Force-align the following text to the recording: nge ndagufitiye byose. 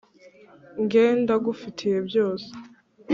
nge 0.81 1.03
ndagufitiye 1.21 1.97
byose. 2.07 2.49